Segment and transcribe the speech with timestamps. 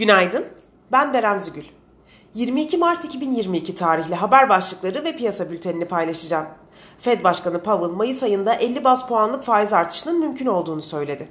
[0.00, 0.44] Günaydın,
[0.92, 1.64] ben Berem Zügül.
[2.34, 6.46] 22 Mart 2022 tarihli haber başlıkları ve piyasa bültenini paylaşacağım.
[6.98, 11.28] Fed Başkanı Powell, Mayıs ayında 50 bas puanlık faiz artışının mümkün olduğunu söyledi.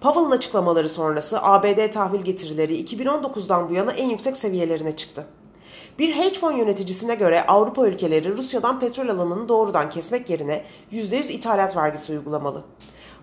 [0.00, 5.26] Powell'ın açıklamaları sonrası ABD tahvil getirileri 2019'dan bu yana en yüksek seviyelerine çıktı.
[5.98, 11.76] Bir hedge fon yöneticisine göre Avrupa ülkeleri Rusya'dan petrol alımını doğrudan kesmek yerine %100 ithalat
[11.76, 12.64] vergisi uygulamalı.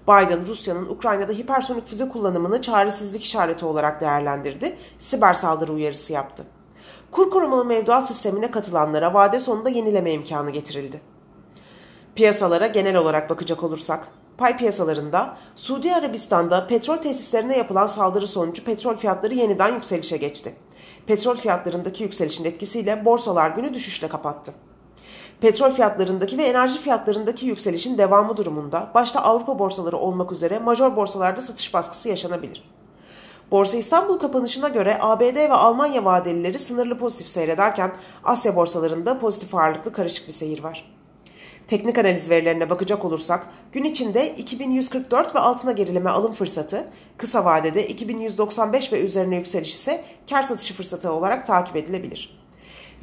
[0.07, 6.45] Biden, Rusya'nın Ukrayna'da hipersonik füze kullanımını çaresizlik işareti olarak değerlendirdi, siber saldırı uyarısı yaptı.
[7.11, 11.01] Kur korumalı mevduat sistemine katılanlara vade sonunda yenileme imkanı getirildi.
[12.15, 18.95] Piyasalara genel olarak bakacak olursak, pay piyasalarında Suudi Arabistan'da petrol tesislerine yapılan saldırı sonucu petrol
[18.95, 20.55] fiyatları yeniden yükselişe geçti.
[21.07, 24.53] Petrol fiyatlarındaki yükselişin etkisiyle borsalar günü düşüşle kapattı.
[25.41, 31.41] Petrol fiyatlarındaki ve enerji fiyatlarındaki yükselişin devamı durumunda başta Avrupa borsaları olmak üzere major borsalarda
[31.41, 32.63] satış baskısı yaşanabilir.
[33.51, 39.93] Borsa İstanbul kapanışına göre ABD ve Almanya vadelileri sınırlı pozitif seyrederken Asya borsalarında pozitif ağırlıklı
[39.93, 40.95] karışık bir seyir var.
[41.67, 47.87] Teknik analiz verilerine bakacak olursak gün içinde 2144 ve altına gerileme alım fırsatı, kısa vadede
[47.87, 52.44] 2195 ve üzerine yükseliş ise kar satışı fırsatı olarak takip edilebilir.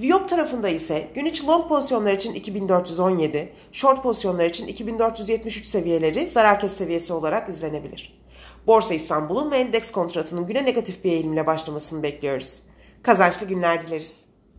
[0.01, 6.61] Viyop tarafında ise gün içi long pozisyonlar için 2417, short pozisyonlar için 2473 seviyeleri zarar
[6.61, 8.23] kes seviyesi olarak izlenebilir.
[8.67, 12.63] Borsa İstanbul'un ve endeks kontratının güne negatif bir eğilimle başlamasını bekliyoruz.
[13.03, 14.32] Kazançlı günler dileriz.